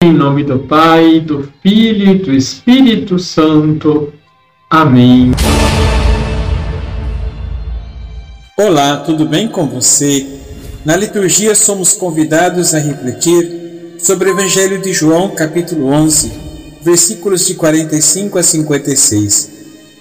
Em 0.00 0.12
nome 0.12 0.44
do 0.44 0.60
Pai, 0.60 1.18
do 1.18 1.52
Filho 1.60 2.12
e 2.12 2.18
do 2.18 2.32
Espírito 2.32 3.18
Santo. 3.18 4.12
Amém. 4.70 5.32
Olá, 8.56 8.98
tudo 8.98 9.26
bem 9.26 9.48
com 9.48 9.68
você? 9.68 10.24
Na 10.84 10.94
liturgia 10.94 11.52
somos 11.56 11.94
convidados 11.94 12.74
a 12.74 12.78
refletir 12.78 13.96
sobre 13.98 14.28
o 14.28 14.34
Evangelho 14.34 14.80
de 14.80 14.92
João, 14.92 15.30
capítulo 15.34 15.86
11, 15.86 16.30
versículos 16.80 17.44
de 17.44 17.54
45 17.54 18.38
a 18.38 18.42
56. 18.44 19.50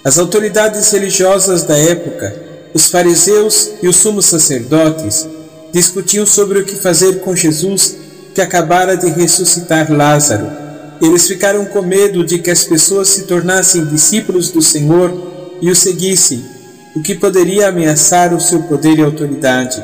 As 0.05 0.20
autoridades 0.20 0.91
religiosas 0.91 1.64
da 1.64 1.75
época, 1.75 2.39
os 2.71 2.86
fariseus 2.86 3.71
e 3.82 3.88
os 3.88 3.95
sumos 3.95 4.27
sacerdotes, 4.27 5.27
discutiam 5.73 6.23
sobre 6.23 6.59
o 6.59 6.66
que 6.66 6.75
fazer 6.75 7.21
com 7.21 7.36
Jesus 7.36 8.05
que 8.38 8.41
acabara 8.41 8.95
de 8.95 9.09
ressuscitar 9.09 9.91
Lázaro. 9.91 10.47
Eles 11.01 11.27
ficaram 11.27 11.65
com 11.65 11.81
medo 11.81 12.23
de 12.23 12.37
que 12.37 12.51
as 12.51 12.64
pessoas 12.64 13.09
se 13.09 13.23
tornassem 13.23 13.83
discípulos 13.86 14.51
do 14.51 14.61
Senhor 14.61 15.11
e 15.59 15.71
o 15.71 15.75
seguissem, 15.75 16.45
o 16.95 17.01
que 17.01 17.15
poderia 17.15 17.69
ameaçar 17.69 18.36
o 18.36 18.39
seu 18.39 18.61
poder 18.61 19.00
e 19.00 19.01
autoridade. 19.01 19.83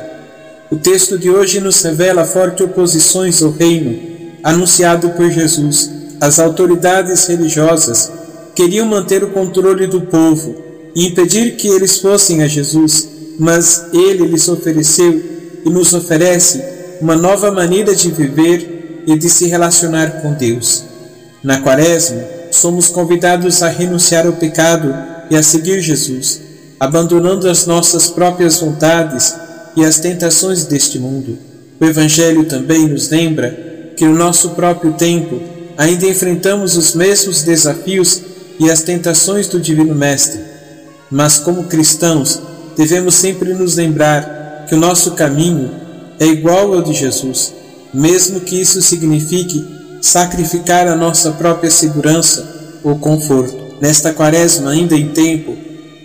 O 0.70 0.76
texto 0.76 1.18
de 1.18 1.28
hoje 1.28 1.58
nos 1.58 1.82
revela 1.82 2.24
fortes 2.24 2.64
oposições 2.64 3.42
ao 3.42 3.50
reino 3.50 3.98
anunciado 4.44 5.10
por 5.10 5.28
Jesus. 5.32 5.90
As 6.20 6.38
autoridades 6.38 7.26
religiosas 7.26 8.08
queriam 8.54 8.86
manter 8.86 9.24
o 9.24 9.32
controle 9.32 9.88
do 9.88 10.02
povo 10.02 10.54
e 10.94 11.08
impedir 11.08 11.56
que 11.56 11.66
eles 11.66 11.98
fossem 11.98 12.40
a 12.40 12.46
Jesus, 12.46 13.08
mas 13.36 13.86
ele 13.92 14.28
lhes 14.28 14.46
ofereceu 14.46 15.20
e 15.64 15.68
nos 15.68 15.92
oferece 15.92 16.73
uma 17.00 17.16
nova 17.16 17.50
maneira 17.50 17.94
de 17.94 18.10
viver 18.10 19.02
e 19.06 19.18
de 19.18 19.28
se 19.28 19.46
relacionar 19.46 20.22
com 20.22 20.32
Deus. 20.32 20.84
Na 21.42 21.60
Quaresma, 21.60 22.22
somos 22.50 22.88
convidados 22.88 23.62
a 23.62 23.68
renunciar 23.68 24.26
ao 24.26 24.32
pecado 24.34 24.94
e 25.30 25.36
a 25.36 25.42
seguir 25.42 25.80
Jesus, 25.80 26.40
abandonando 26.78 27.48
as 27.48 27.66
nossas 27.66 28.08
próprias 28.08 28.58
vontades 28.60 29.34
e 29.76 29.84
as 29.84 29.98
tentações 29.98 30.64
deste 30.64 30.98
mundo. 30.98 31.36
O 31.80 31.84
Evangelho 31.84 32.44
também 32.44 32.88
nos 32.88 33.10
lembra 33.10 33.92
que 33.96 34.04
no 34.04 34.14
nosso 34.14 34.50
próprio 34.50 34.92
tempo 34.92 35.40
ainda 35.76 36.06
enfrentamos 36.06 36.76
os 36.76 36.94
mesmos 36.94 37.42
desafios 37.42 38.22
e 38.58 38.70
as 38.70 38.82
tentações 38.82 39.48
do 39.48 39.60
Divino 39.60 39.94
Mestre. 39.94 40.40
Mas, 41.10 41.38
como 41.38 41.64
cristãos, 41.64 42.40
devemos 42.76 43.14
sempre 43.14 43.52
nos 43.52 43.76
lembrar 43.76 44.64
que 44.68 44.74
o 44.74 44.78
nosso 44.78 45.12
caminho 45.12 45.83
é 46.18 46.26
igual 46.26 46.72
ao 46.74 46.82
de 46.82 46.92
Jesus, 46.92 47.54
mesmo 47.92 48.40
que 48.40 48.60
isso 48.60 48.80
signifique 48.82 49.64
sacrificar 50.00 50.86
a 50.86 50.96
nossa 50.96 51.32
própria 51.32 51.70
segurança 51.70 52.78
ou 52.82 52.98
conforto. 52.98 53.64
Nesta 53.80 54.12
quaresma, 54.12 54.70
ainda 54.70 54.94
em 54.96 55.08
tempo, 55.08 55.56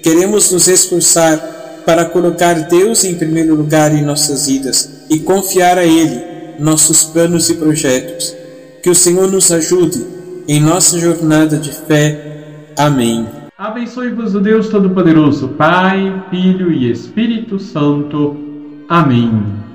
queremos 0.02 0.52
nos 0.52 0.68
esforçar 0.68 1.38
para 1.86 2.06
colocar 2.06 2.54
Deus 2.54 3.04
em 3.04 3.16
primeiro 3.16 3.56
lugar 3.56 3.94
em 3.94 4.04
nossas 4.04 4.48
vidas 4.48 4.90
e 5.10 5.20
confiar 5.20 5.78
a 5.78 5.86
Ele 5.86 6.22
nossos 6.60 7.04
planos 7.04 7.50
e 7.50 7.56
projetos. 7.56 8.36
Que 8.84 8.90
o 8.90 8.96
Senhor 8.96 9.32
nos 9.32 9.52
ajude 9.52 10.06
em 10.48 10.60
nossa 10.60 11.00
jornada 11.00 11.58
de 11.58 11.72
fé. 11.72 12.72
Amém. 12.78 13.28
Abençoe-vos 13.58 14.36
o 14.36 14.40
Deus 14.40 14.70
Todo-Poderoso, 14.70 15.50
Pai, 15.50 16.24
Filho 16.30 16.72
e 16.72 16.90
Espírito 16.90 17.60
Santo. 17.60 18.38
Amém. 18.88 19.69